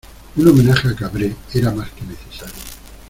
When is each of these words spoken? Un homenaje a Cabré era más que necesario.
Un 0.35 0.47
homenaje 0.47 0.87
a 0.89 0.95
Cabré 0.95 1.35
era 1.53 1.69
más 1.69 1.91
que 1.91 2.03
necesario. 2.03 2.55